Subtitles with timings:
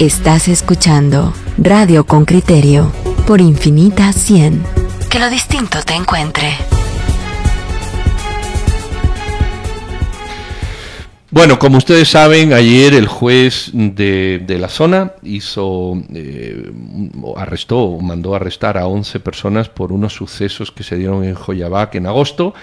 [0.00, 2.92] Estás escuchando Radio con Criterio
[3.26, 4.62] por Infinita 100.
[5.10, 6.52] Que lo distinto te encuentre.
[11.32, 16.70] Bueno, como ustedes saben, ayer el juez de, la zona hizo, eh,
[17.36, 22.06] arrestó, mandó arrestar a 11 personas por unos sucesos que se dieron en Joyabac en
[22.06, 22.54] agosto.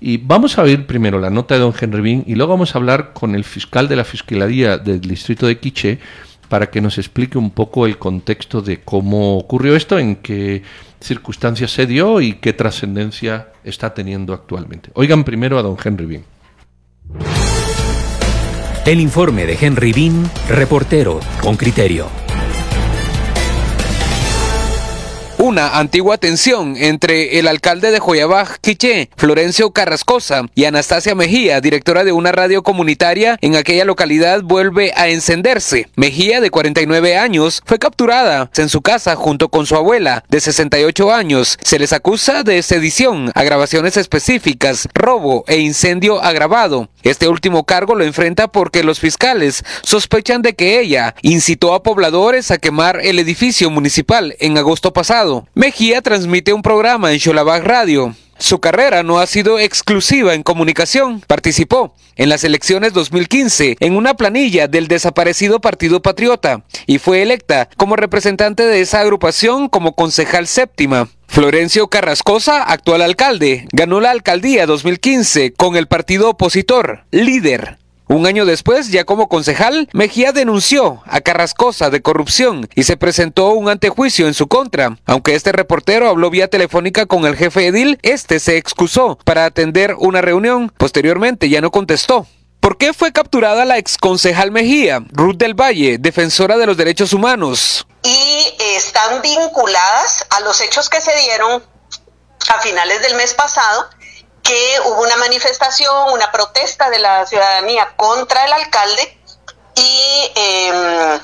[0.00, 2.78] Y vamos a ver primero la nota de don Henry Bean y luego vamos a
[2.78, 5.98] hablar con el fiscal de la Fiscalía del Distrito de Quiche
[6.48, 10.62] para que nos explique un poco el contexto de cómo ocurrió esto, en qué
[11.00, 14.90] circunstancias se dio y qué trascendencia está teniendo actualmente.
[14.94, 16.24] Oigan primero a don Henry Bean.
[18.86, 22.27] El informe de Henry Bean, reportero con criterio.
[25.48, 32.04] Una antigua tensión entre el alcalde de Joyabaj, Quiché, Florencio Carrascosa, y Anastasia Mejía, directora
[32.04, 35.88] de una radio comunitaria en aquella localidad, vuelve a encenderse.
[35.96, 41.14] Mejía, de 49 años, fue capturada en su casa junto con su abuela, de 68
[41.14, 41.58] años.
[41.62, 46.90] Se les acusa de sedición, agravaciones específicas, robo e incendio agravado.
[47.02, 52.50] Este último cargo lo enfrenta porque los fiscales sospechan de que ella incitó a pobladores
[52.50, 55.37] a quemar el edificio municipal en agosto pasado.
[55.54, 58.14] Mejía transmite un programa en Xolabag Radio.
[58.38, 61.20] Su carrera no ha sido exclusiva en comunicación.
[61.26, 67.68] Participó en las elecciones 2015 en una planilla del desaparecido Partido Patriota y fue electa
[67.76, 71.08] como representante de esa agrupación como concejal séptima.
[71.26, 77.78] Florencio Carrascosa, actual alcalde, ganó la alcaldía 2015 con el partido opositor, líder.
[78.08, 83.50] Un año después, ya como concejal, Mejía denunció a Carrascosa de corrupción y se presentó
[83.50, 84.96] un antejuicio en su contra.
[85.04, 89.94] Aunque este reportero habló vía telefónica con el jefe Edil, este se excusó para atender
[89.98, 90.72] una reunión.
[90.78, 92.26] Posteriormente ya no contestó.
[92.60, 97.86] ¿Por qué fue capturada la exconcejal Mejía, Ruth del Valle, defensora de los derechos humanos?
[98.04, 101.62] Y están vinculadas a los hechos que se dieron
[102.48, 103.90] a finales del mes pasado
[104.48, 109.18] que hubo una manifestación, una protesta de la ciudadanía contra el alcalde
[109.74, 111.20] y em,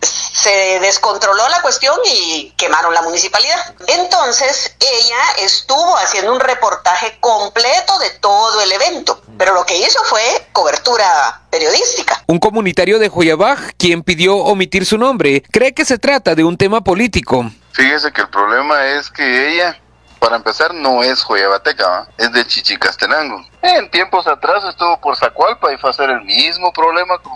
[0.00, 3.74] se descontroló la cuestión y quemaron la municipalidad.
[3.88, 9.98] Entonces ella estuvo haciendo un reportaje completo de todo el evento, pero lo que hizo
[10.04, 10.22] fue
[10.52, 12.22] cobertura periodística.
[12.28, 16.56] Un comunitario de Joyabaj, quien pidió omitir su nombre, cree que se trata de un
[16.56, 17.50] tema político.
[17.72, 19.82] Fíjese que el problema es que ella
[20.22, 23.44] para empezar, no es Joyabateca, es de Chichicastenango.
[23.60, 27.34] En tiempos atrás estuvo por Zacualpa y fue a ser el mismo problema con,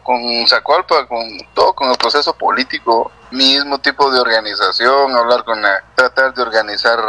[0.00, 5.60] con Zacualpa, con todo, con el proceso político, mismo tipo de organización, hablar con
[5.96, 7.00] tratar de organizar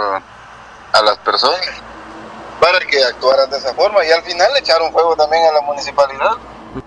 [0.91, 1.61] a las personas
[2.59, 6.31] para que actuaran de esa forma y al final echaron fuego también a la municipalidad.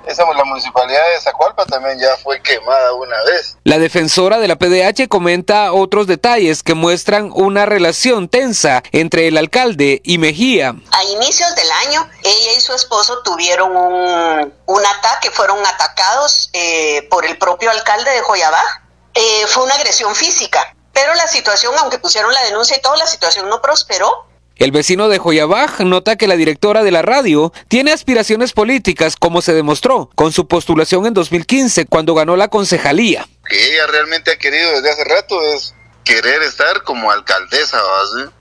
[0.07, 3.57] Esa, la municipalidad de Zacualpa también ya fue quemada una vez.
[3.65, 9.37] La defensora de la PDH comenta otros detalles que muestran una relación tensa entre el
[9.37, 10.75] alcalde y Mejía.
[10.91, 17.07] A inicios del año, ella y su esposo tuvieron un, un ataque, fueron atacados eh,
[17.11, 18.63] por el propio alcalde de Joyabá.
[19.15, 23.07] Eh, fue una agresión física, pero la situación, aunque pusieron la denuncia y todo, la
[23.07, 24.28] situación no prosperó
[24.59, 29.41] el vecino de Joyabaj nota que la directora de la radio tiene aspiraciones políticas, como
[29.41, 33.29] se demostró con su postulación en 2015 cuando ganó la concejalía.
[33.49, 35.75] Que ella realmente ha querido desde hace rato es
[36.09, 37.77] querer estar como alcaldesa.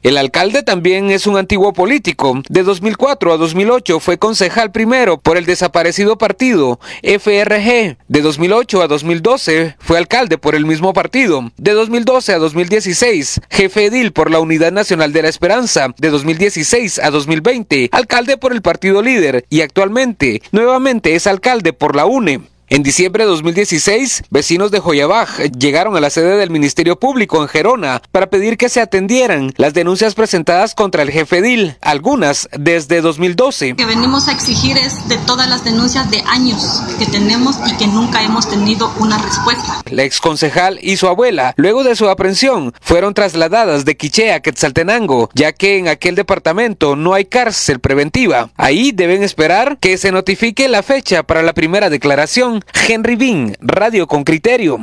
[0.01, 2.41] El alcalde también es un antiguo político.
[2.47, 7.97] De 2004 a 2008 fue concejal primero por el desaparecido partido FRG.
[8.07, 11.51] De 2008 a 2012 fue alcalde por el mismo partido.
[11.57, 15.93] De 2012 a 2016 jefe edil por la Unidad Nacional de la Esperanza.
[15.97, 21.97] De 2016 a 2020 alcalde por el partido líder y actualmente nuevamente es alcalde por
[21.97, 22.56] la UNE.
[22.69, 27.47] En diciembre de 2016, vecinos de Joyabaj llegaron a la sede del Ministerio Público en
[27.47, 32.99] Gerona para pedir que se atendieran las denuncias presentadas contra el jefe DIL, algunas desde
[32.99, 33.69] 2012.
[33.69, 37.77] Lo que venimos a exigir es de todas las denuncias de años que tenemos y
[37.77, 39.81] que nunca hemos tenido una respuesta.
[39.89, 45.29] La exconcejal y su abuela, luego de su aprehensión, fueron trasladadas de Quiché a Quetzaltenango,
[45.33, 48.49] ya que en aquel departamento no hay cárcel preventiva.
[48.57, 52.56] Ahí deben esperar que se notifique la fecha para la primera declaración
[52.87, 54.79] Henry Bean, Radio con Criterio.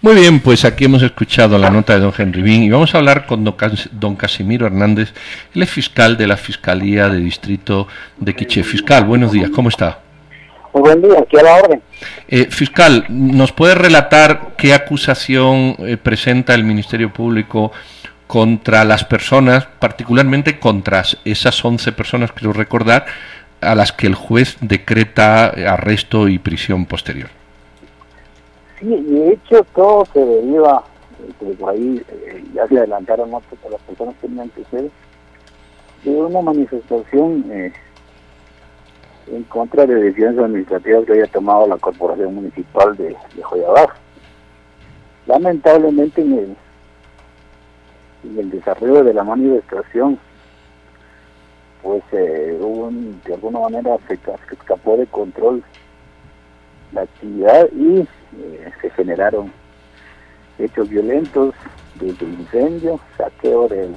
[0.00, 2.98] Muy bien, pues aquí hemos escuchado la nota de don Henry Bean y vamos a
[2.98, 5.12] hablar con don Casimiro Hernández,
[5.54, 8.64] el fiscal de la Fiscalía de Distrito de Quiché.
[8.64, 10.00] Fiscal, buenos días, ¿cómo está?
[10.74, 11.82] Muy buen día, aquí a la orden.
[12.26, 17.70] Eh, fiscal, ¿nos puede relatar qué acusación eh, presenta el Ministerio Público
[18.26, 23.04] contra las personas, particularmente contra esas 11 personas, quiero recordar,
[23.62, 27.30] a las que el juez decreta arresto y prisión posterior.
[28.80, 30.82] Sí, de hecho todo se deriva,
[31.58, 34.90] por ahí eh, ya se adelantaron otras las personas que me anteceden,
[36.04, 37.72] de una manifestación eh,
[39.30, 43.90] en contra de decisiones administrativas que había tomado la Corporación Municipal de, de Joyabaj.
[45.26, 46.56] Lamentablemente en
[48.24, 50.18] el desarrollo de la manifestación,
[51.82, 55.62] pues eh, hubo un- de alguna manera se, ca- se escapó de control
[56.92, 59.50] la actividad y eh, se generaron
[60.58, 61.54] hechos violentos
[61.96, 63.88] desde incendio, saqueo de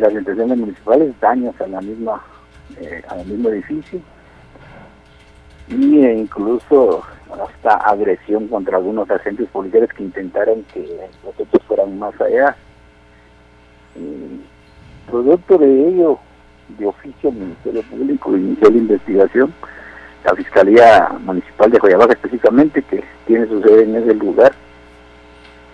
[0.00, 2.22] las instituciones municipales, daños a la misma
[2.80, 4.00] eh, al mismo edificio
[5.68, 7.02] y incluso
[7.32, 10.80] hasta agresión contra algunos agentes policiales que intentaron que
[11.38, 12.56] hechos fueran más allá.
[13.96, 14.40] Y
[15.10, 16.18] producto de ello,
[16.78, 19.52] de oficio el Ministerio Público inició la investigación,
[20.24, 24.52] la Fiscalía Municipal de Joyabaja específicamente, que tiene su sede en ese lugar,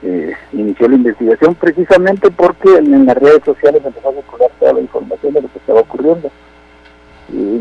[0.03, 4.81] eh, inició la investigación precisamente porque en, las redes sociales empezó a circular toda la
[4.81, 6.31] información de lo que estaba ocurriendo.
[7.31, 7.59] Y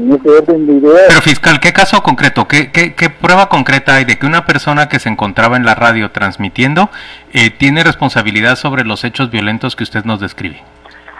[1.09, 2.47] Pero fiscal, ¿qué caso concreto?
[2.47, 5.75] ¿Qué, qué, qué prueba concreta hay de que una persona que se encontraba en la
[5.75, 6.89] radio transmitiendo
[7.33, 10.63] eh, tiene responsabilidad sobre los hechos violentos que usted nos describe?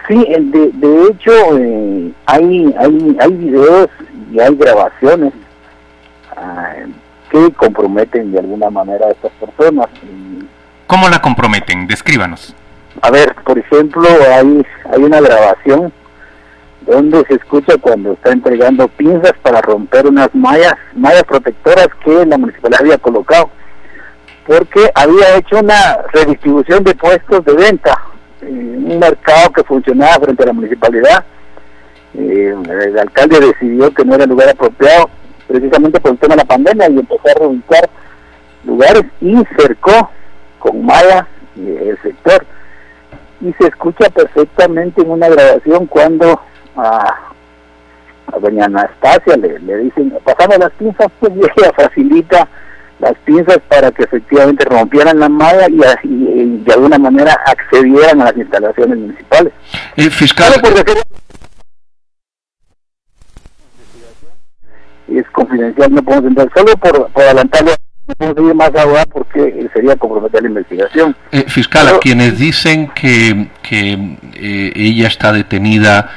[0.08, 3.90] Sí, el de, de hecho eh, hay, hay, hay videos
[4.32, 5.34] y hay grabaciones
[6.36, 6.74] ah,
[7.30, 9.88] que comprometen de alguna manera a estas personas.
[10.88, 11.88] ¿Cómo la comprometen?
[11.88, 12.56] Descríbanos.
[13.02, 15.92] a ver, por ejemplo, hay, hay una grabación
[16.88, 22.38] donde se escucha cuando está entregando pinzas para romper unas mallas, mallas protectoras que la
[22.38, 23.50] municipalidad había colocado,
[24.46, 28.07] porque había hecho una redistribución de puestos de venta, eh,
[28.42, 31.24] un mercado que funcionaba frente a la municipalidad.
[32.14, 35.10] Eh, el alcalde decidió que no era el lugar apropiado,
[35.48, 37.90] precisamente por el tema de la pandemia, y empezó a reubicar
[38.66, 40.10] lugares y cercó
[40.60, 42.46] con malla eh, el sector
[43.42, 46.40] y se escucha perfectamente en una grabación cuando
[46.76, 47.16] a,
[48.34, 52.48] a doña Anastasia le, le dicen, pasamos las pinzas, pues ella facilita
[53.00, 58.22] las pinzas para que efectivamente rompieran la malla y, así, y de alguna manera accedieran
[58.22, 59.54] a las instalaciones municipales.
[59.96, 60.52] Eh, fiscal,
[65.08, 67.72] es confidencial, no podemos entrar, solo por, por adelantarlo,
[68.08, 71.16] no podemos ir más allá porque sería comprometer la investigación.
[71.32, 73.94] eh, fiscal, a Pero- quienes dicen que, que
[74.36, 76.10] eh, ella está detenida,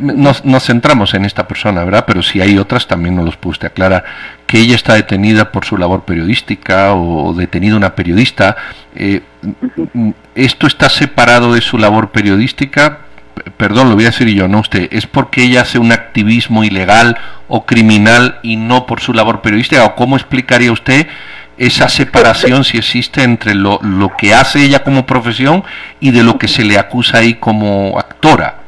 [0.00, 2.04] nos, nos centramos en esta persona, ¿verdad?
[2.06, 4.04] Pero si hay otras también nos los puede usted aclarar,
[4.46, 8.56] que ella está detenida por su labor periodística o detenida una periodista,
[8.94, 9.22] eh,
[9.92, 13.00] mm, ¿esto está separado de su labor periodística?
[13.56, 14.88] Perdón, lo voy a decir yo, no usted.
[14.90, 17.16] ¿Es porque ella hace un activismo ilegal
[17.46, 19.84] o criminal y no por su labor periodística?
[19.84, 21.06] ¿O cómo explicaría usted
[21.56, 25.64] esa separación si existe entre lo, lo que hace ella como profesión
[26.00, 28.67] y de lo que se le acusa ahí como actora?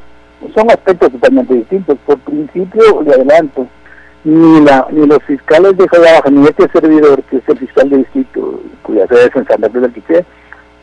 [0.54, 1.98] Son aspectos totalmente distintos.
[2.06, 3.66] Por principio, de adelanto,
[4.24, 7.98] ni, la, ni los fiscales de Joyabaja, ni este servidor, que es el fiscal de
[7.98, 10.24] distrito, cuya sede es en Santa Cruz del Quiché,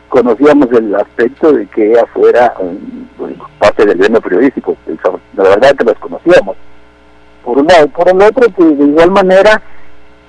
[0.08, 2.76] conocíamos el aspecto de que ella fuera um,
[3.58, 4.76] parte del gremio periodístico.
[5.36, 6.56] La verdad que los conocíamos.
[7.44, 7.88] Por un lado.
[7.88, 9.62] Por el otro, pues de igual manera,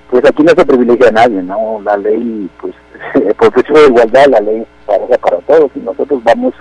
[0.09, 1.81] pues aquí no se privilegia a nadie, ¿no?
[1.83, 2.73] La ley, pues,
[3.37, 6.53] por principio de igualdad, la ley para todos y nosotros vamos,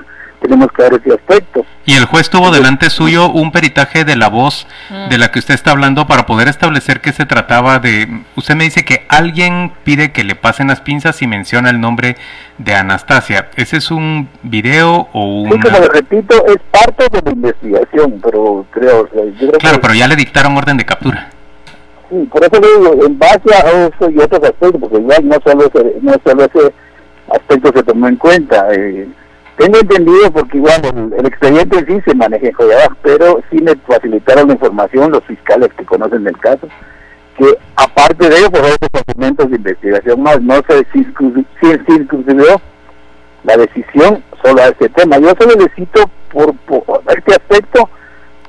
[0.49, 1.65] tenemos que dar ese aspecto.
[1.85, 4.67] Y el juez tuvo delante suyo un peritaje de la voz
[5.09, 8.23] de la que usted está hablando para poder establecer que se trataba de...
[8.37, 12.17] Usted me dice que alguien pide que le pasen las pinzas y menciona el nombre
[12.59, 13.49] de Anastasia.
[13.57, 18.67] ¿Ese es un video o Sí, como le repito, es parte de la investigación, pero
[18.71, 21.31] creo, o sea, yo creo Claro, que, pero ya le dictaron orden de captura.
[22.11, 25.37] sí, por eso le digo, en base a eso y otros aspectos, porque igual no
[25.45, 26.75] solo ese, no solo ese
[27.33, 28.67] aspecto se tomó en cuenta.
[28.75, 29.09] eh,
[29.59, 30.81] tengo entendido porque igual
[31.19, 35.71] el, expediente sí se maneja en Joyabaj, pero sí me facilitaron la información los fiscales
[35.77, 36.69] que conocen el caso,
[37.37, 42.61] que aparte de ello, por otros documentos de investigación más, no se circunscribió,
[43.45, 45.19] la decisión solo a este tema.
[45.19, 46.55] Yo solo le cito por,
[47.17, 47.89] este aspecto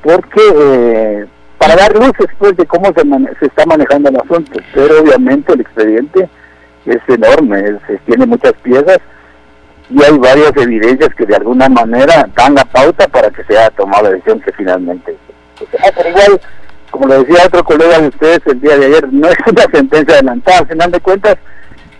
[0.01, 1.25] porque eh,
[1.57, 6.29] para dar luces pues de cómo se, está manejando el asunto, pero obviamente el expediente
[6.85, 8.99] es enorme, tiene muchas piezas
[9.89, 14.03] y hay varias evidencias que de alguna manera dan la pauta para que sea tomada
[14.03, 15.17] la decisión que finalmente
[15.71, 15.91] se hace.
[15.95, 16.41] Pero igual,
[16.91, 20.15] como le decía otro colega de ustedes el día de ayer, no es una sentencia
[20.15, 21.37] adelantada, al final de cuentas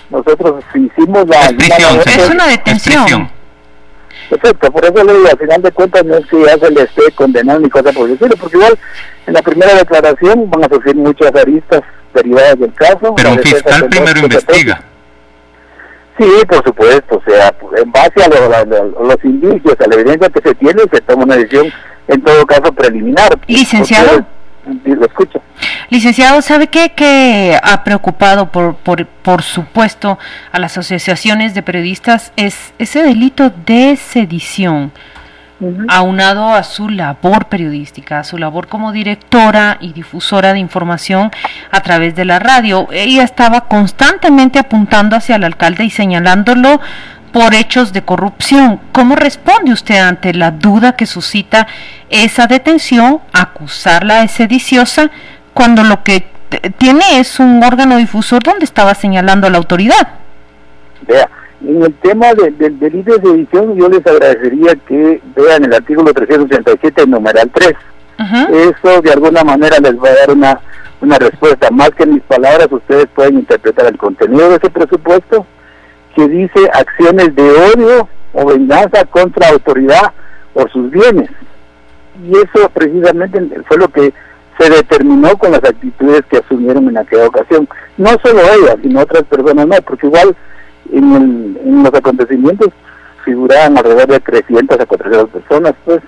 [0.09, 1.45] nosotros hicimos la...
[1.45, 2.19] Es prisión, la- señor.
[2.25, 3.29] Es una detención.
[4.29, 6.83] Perfecto, por eso le digo, al final de cuentas no es que ya se le
[6.83, 8.77] esté condenando ni cosa por decirlo, porque igual
[9.25, 11.81] en la primera declaración van a surgir muchas aristas
[12.13, 13.15] derivadas del caso.
[13.15, 14.83] Pero un fiscal primero investiga.
[16.19, 20.53] Sí, por supuesto, o sea, en base a, los indicios, a la evidencia que se
[20.55, 21.71] tiene, se toma una decisión,
[22.09, 23.39] en todo caso, preliminar.
[23.47, 24.25] Licenciado.
[24.83, 25.41] lo escucho.
[25.89, 30.19] Licenciado, ¿sabe qué, que ha preocupado, por, por, por supuesto,
[30.51, 32.33] a las asociaciones de periodistas?
[32.35, 34.91] Es ese delito de sedición
[35.87, 41.31] aunado a su labor periodística, a su labor como directora y difusora de información
[41.71, 42.87] a través de la radio.
[42.91, 46.79] Ella estaba constantemente apuntando hacia el alcalde y señalándolo
[47.31, 48.79] por hechos de corrupción.
[48.91, 51.67] ¿Cómo responde usted ante la duda que suscita
[52.09, 55.11] esa detención, acusarla de sediciosa,
[55.53, 56.27] cuando lo que
[56.77, 60.07] tiene es un órgano difusor donde estaba señalando a la autoridad?
[61.07, 61.29] Vea,
[61.65, 67.07] en el tema del delito de sedición, yo les agradecería que vean el artículo 387,
[67.07, 67.73] numeral 3.
[68.51, 70.59] Eso de alguna manera les va a dar una,
[71.01, 71.69] una respuesta.
[71.71, 75.45] Más que mis palabras, ustedes pueden interpretar el contenido de ese presupuesto
[76.15, 80.11] que dice acciones de odio o venganza contra autoridad
[80.53, 81.29] o sus bienes.
[82.25, 84.13] Y eso precisamente fue lo que
[84.59, 87.67] se determinó con las actitudes que asumieron en aquella ocasión.
[87.97, 90.35] No solo ella, sino otras personas más, porque igual
[90.91, 92.69] en, los acontecimientos
[93.23, 96.01] figuraban alrededor de 300 a 400 personas, pues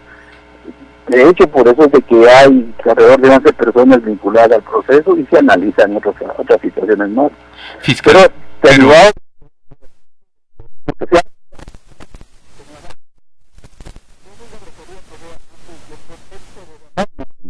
[1.07, 5.17] de hecho por eso es de que hay alrededor de 11 personas vinculadas al proceso
[5.17, 7.31] y se analizan otras otras situaciones más.
[7.79, 8.91] Fiscal, pero,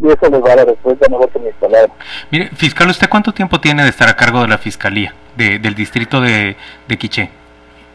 [0.01, 1.91] y eso les va a dar respuesta mejor que mis palabras.
[2.31, 5.75] Mire, fiscal, ¿usted cuánto tiempo tiene de estar a cargo de la fiscalía de, del
[5.75, 6.55] distrito de,
[6.87, 7.29] de Quiché?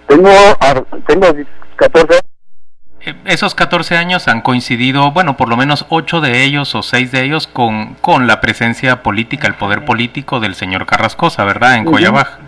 [0.07, 0.31] Tengo,
[1.07, 1.27] tengo
[1.77, 2.21] 14
[3.01, 7.13] eh, esos 14 años han coincidido, bueno, por lo menos 8 de ellos o 6
[7.13, 11.77] de ellos con, con la presencia política, el poder político del señor Carrascosa, ¿verdad?
[11.77, 12.39] En Coyabaj.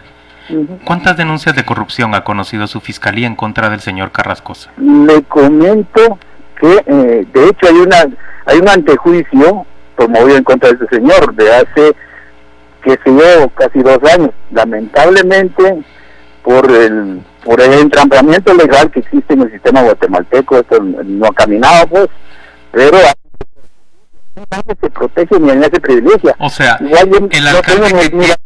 [0.84, 4.70] ¿Cuántas denuncias de corrupción ha conocido su fiscalía en contra del señor Carrascosa?
[4.78, 6.18] Le comento
[6.58, 8.06] que, eh, de hecho, hay una
[8.48, 11.94] hay un antejuicio promovido en contra de este señor de hace,
[12.96, 14.30] que se yo, casi dos años.
[14.50, 15.84] Lamentablemente,
[16.42, 21.32] por el por el entrampamiento legal que existe en el sistema guatemalteco, esto no ha
[21.32, 22.08] caminado, pues,
[22.72, 22.98] pero
[24.50, 26.36] nadie se protege ni nadie se privilegia.
[26.38, 28.36] O sea, el alcalde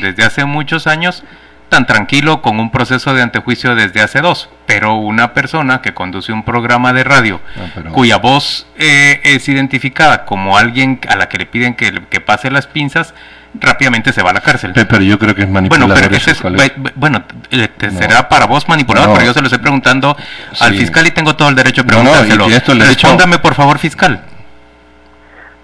[0.00, 1.24] desde hace muchos años
[1.68, 6.32] tan tranquilo con un proceso de antejuicio desde hace dos, pero una persona que conduce
[6.32, 11.38] un programa de radio ah, cuya voz eh, es identificada como alguien a la que
[11.38, 13.14] le piden que, que, pase las pinzas,
[13.54, 14.72] rápidamente se va a la cárcel.
[14.74, 15.88] Pero yo creo que es manipulador.
[15.88, 17.68] Bueno, pero es, bueno eh,
[17.98, 20.16] será para vos manipulador, pero yo se lo estoy preguntando
[20.60, 22.46] al fiscal y tengo todo el derecho de preguntárselo.
[22.48, 24.22] Respóndame, por favor, fiscal.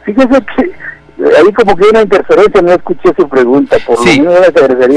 [0.04, 0.73] Fíjese que
[1.37, 3.76] ahí como que hay una interferencia, no escuché su pregunta.
[3.84, 4.52] Por sí, lo menos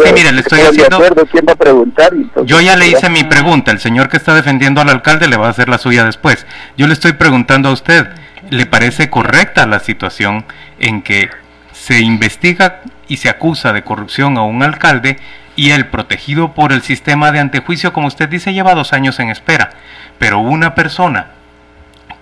[0.05, 0.99] sí mire, le estoy haciendo...
[1.31, 2.11] quién va a preguntar.
[2.45, 5.47] yo ya le hice mi pregunta, el señor que está defendiendo al alcalde le va
[5.47, 6.45] a hacer la suya después.
[6.77, 8.07] Yo le estoy preguntando a usted,
[8.49, 10.45] ¿le parece correcta la situación
[10.79, 11.29] en que
[11.71, 15.17] se investiga y se acusa de corrupción a un alcalde
[15.55, 19.29] y él, protegido por el sistema de antejuicio, como usted dice, lleva dos años en
[19.29, 19.69] espera,
[20.17, 21.27] pero una persona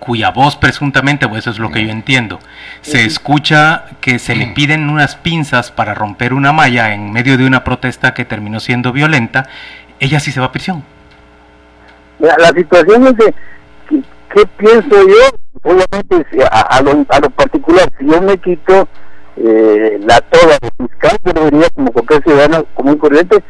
[0.02, 2.40] cuya voz presuntamente, o eso es lo que yo entiendo,
[2.82, 7.46] se escucha que se le piden unas pinzas para romper una malla en medio de
[7.46, 9.48] una protesta que terminó siendo violenta,
[10.00, 10.84] ella sí se va a prisión.
[12.18, 13.34] La, situación es de,
[13.90, 15.38] ¿qué, pienso yo?
[15.62, 18.88] Obviamente, a, lo, a lo particular, si yo me quito
[19.38, 23.44] eh, la toga de fiscal, yo lo vería como cualquier ciudadano común corriente,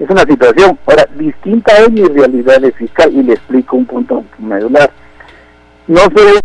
[0.00, 0.76] es una situación.
[0.84, 4.90] Ahora, distinta es mi realidad de fiscal, y le explico un punto medular
[5.88, 6.42] no se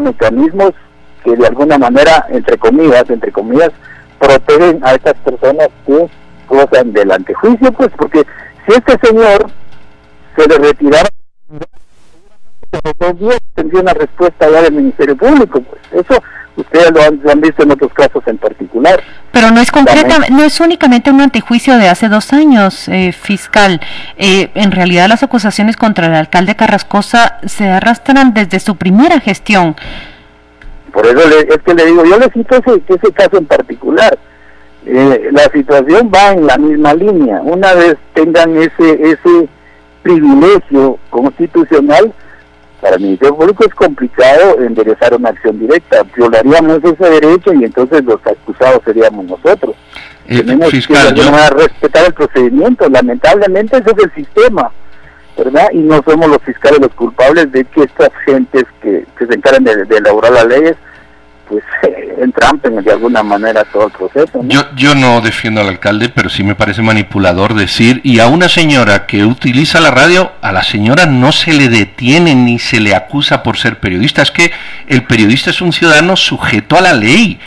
[0.00, 0.72] mecanismos
[1.24, 3.70] que de alguna manera, entre comillas, entre comillas,
[4.18, 6.08] protegen a estas personas que
[6.48, 8.24] gozan del antejuicio, pues porque
[8.66, 9.50] si este señor
[10.36, 11.08] se le retirara
[12.98, 15.60] dos días tendría una respuesta ya del Ministerio Público.
[15.60, 16.22] Pues eso
[16.56, 19.00] ustedes lo han, visto en otros casos en particular.
[19.32, 23.80] Pero no es concreta, no es únicamente un antejuicio de hace dos años, eh, fiscal.
[24.16, 29.76] Eh, en realidad las acusaciones contra el alcalde Carrascosa se arrastran desde su primera gestión.
[30.92, 34.18] Por eso es que le digo, yo le cito ese, ese caso en particular.
[34.86, 37.40] Eh, la situación va en la misma línea.
[37.42, 39.48] Una vez tengan ese ese
[40.02, 42.12] privilegio constitucional,
[42.80, 46.02] para el Ministerio Público es complicado enderezar una acción directa.
[46.16, 49.74] Violaríamos ese derecho y entonces los acusados seríamos nosotros.
[50.26, 52.88] Eh, Tenemos fiscal, que yo- respetar el procedimiento.
[52.88, 54.70] Lamentablemente ese es el sistema,
[55.36, 55.68] ¿verdad?
[55.72, 59.64] Y no somos los fiscales los culpables de que estas gentes que, que se encargan
[59.64, 60.76] de, de elaborar las leyes,
[61.48, 61.64] pues
[62.84, 64.40] de alguna manera todo el proceso.
[64.44, 68.48] Yo, yo no defiendo al alcalde, pero sí me parece manipulador decir, y a una
[68.48, 72.94] señora que utiliza la radio, a la señora no se le detiene ni se le
[72.94, 74.22] acusa por ser periodista.
[74.22, 74.50] Es que
[74.86, 77.38] el periodista es un ciudadano sujeto a la ley.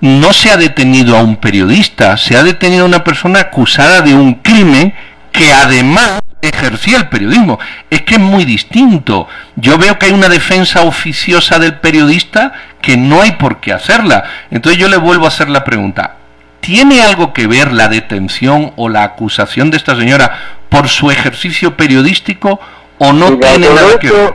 [0.00, 4.14] No se ha detenido a un periodista, se ha detenido a una persona acusada de
[4.14, 4.94] un crimen
[5.32, 6.20] que además
[6.58, 7.58] ejercía el periodismo.
[7.90, 9.26] Es que es muy distinto.
[9.56, 14.24] Yo veo que hay una defensa oficiosa del periodista que no hay por qué hacerla.
[14.50, 16.16] Entonces yo le vuelvo a hacer la pregunta.
[16.60, 21.76] ¿Tiene algo que ver la detención o la acusación de esta señora por su ejercicio
[21.76, 22.60] periodístico
[22.98, 24.34] o no En tiene nada que ver?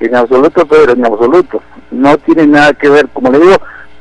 [0.00, 1.62] En absoluto, Pedro, en absoluto.
[1.90, 3.08] No tiene nada que ver.
[3.08, 3.60] Como le digo,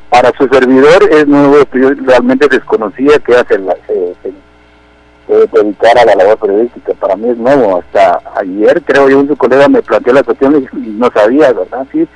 [0.10, 4.31] para su servidor es nuevo, yo realmente desconocía que hace la, se,
[5.39, 6.93] se dedicar a la labor periodística.
[6.93, 7.79] Para mí es nuevo.
[7.79, 11.85] Hasta ayer, creo yo, un su colega me planteó la cuestión y no sabía, ¿verdad?
[11.91, 12.07] Sí,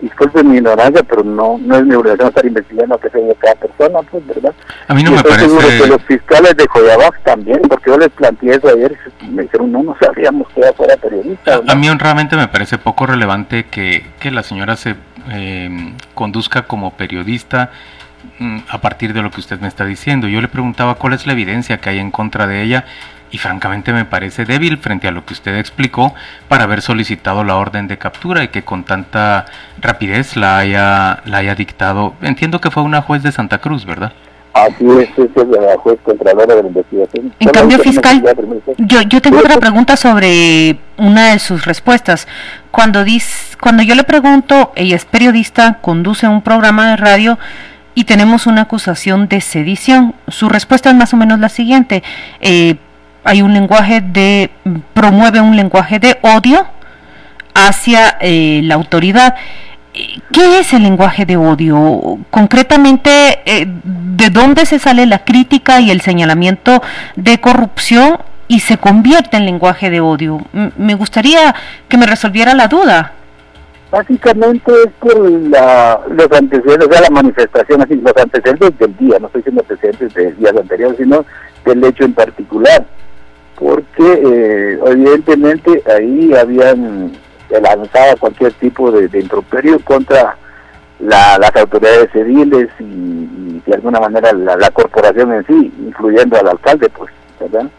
[0.00, 3.54] disculpe mi ignorancia, pero no no es mi obligación estar investigando qué se de cada
[3.54, 4.52] persona, pues, ¿verdad?
[4.88, 7.96] A mí no Y me seguro parece- que los fiscales de Joyabac también, porque yo
[7.98, 11.60] les planteé eso ayer, y me dijeron, no, no sabíamos que ella fuera periodista.
[11.66, 14.94] A mí honradamente me parece poco relevante que, que la señora se
[15.30, 17.70] eh, conduzca como periodista
[18.68, 20.28] a partir de lo que usted me está diciendo.
[20.28, 22.84] Yo le preguntaba cuál es la evidencia que hay en contra de ella
[23.30, 26.14] y francamente me parece débil frente a lo que usted explicó
[26.46, 29.46] para haber solicitado la orden de captura y que con tanta
[29.80, 32.14] rapidez la haya, la haya dictado.
[32.22, 34.12] Entiendo que fue una juez de Santa Cruz, ¿verdad?
[34.52, 37.34] Así es, es la juez contralora de la investigación.
[37.40, 38.22] En cambio, fiscal,
[38.78, 42.28] yo, yo tengo otra pregunta sobre una de sus respuestas.
[42.70, 47.38] Cuando, dice, cuando yo le pregunto, ella es periodista, conduce un programa de radio
[47.94, 52.02] y tenemos una acusación de sedición, su respuesta es más o menos la siguiente.
[52.40, 52.76] eh,
[53.24, 54.50] hay un lenguaje de,
[54.92, 56.66] promueve un lenguaje de odio
[57.54, 59.34] hacia eh, la autoridad.
[60.32, 62.18] ¿Qué es el lenguaje de odio?
[62.30, 66.82] Concretamente, eh, ¿de dónde se sale la crítica y el señalamiento
[67.16, 70.42] de corrupción y se convierte en lenguaje de odio?
[70.76, 71.54] Me gustaría
[71.88, 73.12] que me resolviera la duda.
[73.94, 79.20] Básicamente es por la, los antecedentes, o sea, la manifestación, así, los antecedentes del día,
[79.20, 81.24] no estoy diciendo antecedentes de días anteriores, sino
[81.64, 82.84] del hecho en particular.
[83.56, 87.12] Porque eh, evidentemente ahí habían
[87.48, 89.28] lanzado cualquier tipo de, de
[89.84, 90.36] contra
[90.98, 96.36] la- las autoridades civiles y, y de alguna manera la, la corporación en sí, incluyendo
[96.36, 97.70] al alcalde, pues, ¿verdad?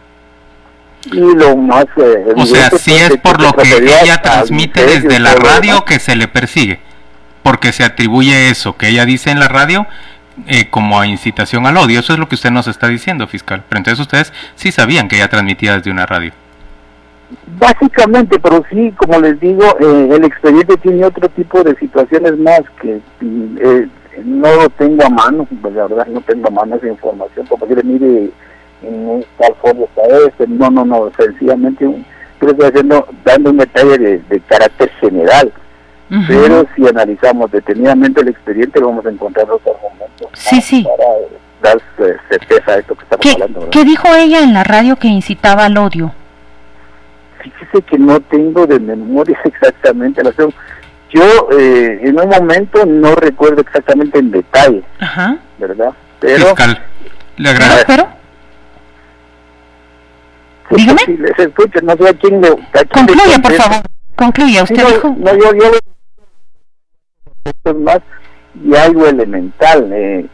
[1.12, 1.84] Y lo más...
[1.96, 5.98] eh, O sea, evidente, sí es por lo que ella transmite desde la radio que
[5.98, 6.80] se le persigue,
[7.42, 9.86] porque se atribuye eso que ella dice en la radio
[10.46, 12.00] eh, como a incitación al odio.
[12.00, 13.62] Eso es lo que usted nos está diciendo, fiscal.
[13.68, 16.32] Pero entonces ustedes sí sabían que ella transmitía desde una radio.
[17.58, 22.60] Básicamente, pero sí, como les digo, eh, el expediente tiene otro tipo de situaciones más
[22.80, 23.88] que mm, eh,
[24.24, 27.66] no lo tengo a mano, pues, la verdad no tengo a mano esa información, como
[27.66, 28.30] mire,
[28.82, 32.04] en tal folio está este, no, no, no, sencillamente un-
[32.40, 35.52] yo estoy haciendo, dando un detalle de, de carácter general,
[36.28, 40.86] pero si analizamos detenidamente el expediente vamos a encontrar los argumentos Sí, sí.
[41.62, 43.60] para dar eh, certeza a esto que estamos ¿Qué, hablando.
[43.60, 43.72] ¿verdad?
[43.72, 46.12] qué dijo ella en la radio que incitaba al odio?
[47.42, 50.52] Fíjese que no tengo de memoria exactamente la acción.
[51.10, 51.22] Yo
[51.58, 55.38] eh, en un momento no recuerdo exactamente en detalle, Ajá.
[55.58, 55.90] ¿verdad?
[56.20, 56.82] Pero Fiscal,
[57.36, 57.84] le agradezco.
[57.86, 58.08] Pero,
[60.70, 60.98] dígame.
[61.04, 62.48] Si les escucho, no sé a quién le.
[62.48, 63.82] a quién le concluya, por favor.
[64.16, 64.62] Concluya.
[64.62, 65.14] Usted no, dijo...
[65.18, 65.52] no, yo,
[67.64, 68.00] yo más
[68.64, 70.26] y algo elemental, eh,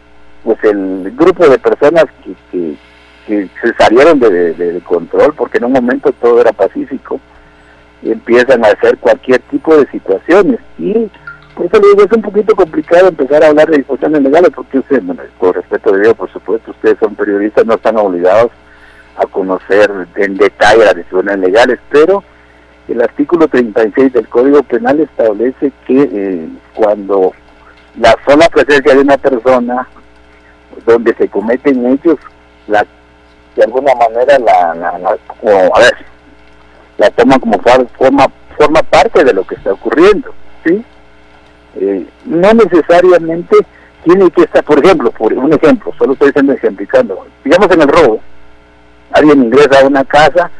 [0.45, 2.77] pues el grupo de personas que, que,
[3.27, 7.21] que se salieron de, de- de control, porque en un momento todo era pacífico,
[8.01, 11.11] y empiezan a hacer cualquier tipo de situaciones, y
[11.57, 14.79] por eso le digo, es un poquito complicado empezar a hablar de disposiciones legales, porque
[14.79, 18.53] ustedes, bueno, con respeto de Dios, por supuesto, ustedes son periodistas, no están obligados
[19.17, 22.23] a conocer en detalle las decisiones legales, pero
[22.89, 27.33] el artículo 36 del Código Penal establece que eh, cuando
[27.99, 29.87] la sola presencia de una persona
[30.87, 32.19] donde se cometen hechos,
[32.67, 32.87] la,
[33.57, 35.19] de alguna manera la, la, la-
[36.99, 37.59] la toma como
[37.99, 40.33] forma, forma parte de lo que está ocurriendo,
[40.65, 40.85] ¿sí?
[41.77, 43.57] Eh, no necesariamente
[44.05, 47.89] tiene que estar, por ejemplo, por un ejemplo, solo estoy diciendo ejemplificando, digamos en el
[47.89, 48.21] robo,
[49.13, 50.51] alguien ingresa a una casa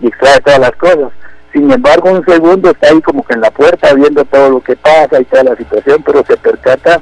[0.00, 1.12] y extrae todas las cosas.
[1.52, 4.76] sin embargo un segundo está ahí como que en la puerta viendo todo lo que
[4.76, 7.00] pasa y toda la situación, pero se percata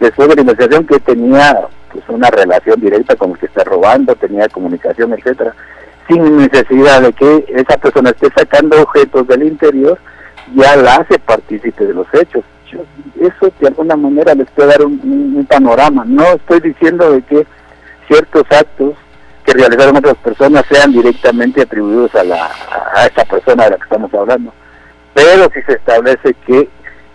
[0.00, 4.14] después de la investigación que tenía pues una relación directa con el que está robando,
[4.16, 5.54] tenía comunicación, etcétera,
[6.08, 9.98] sin necesidad de que esa persona esté sacando objetos del interior,
[10.54, 12.44] ya la hace partícipe de los hechos.
[13.18, 16.04] eso de alguna manera les puede dar un panorama.
[16.06, 17.46] No estoy diciendo de que
[18.06, 18.94] ciertos actos
[19.46, 22.50] que realizaron otras personas sean directamente atribuidos a, la,
[22.94, 24.52] a esa persona de la que estamos hablando.
[25.14, 26.68] Pero si se establece que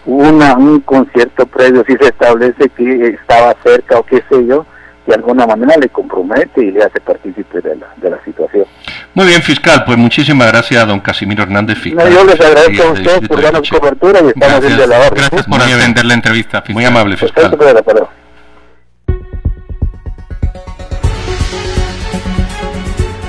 [0.06, 4.66] una, un concierto previo, si se establece que estaba cerca o qué sé yo,
[5.06, 8.66] de alguna manera le compromete y le hace partícipe de la, de la situación.
[9.14, 12.12] Muy bien, fiscal, pues muchísimas gracias a don Casimiro Hernández, fiscal.
[12.12, 15.62] yo les agradezco a ustedes por darnos cobertura y estamos gracias, en la Gracias por
[15.62, 16.76] atender la entrevista, fiscal.
[16.76, 17.58] Muy amable, fiscal.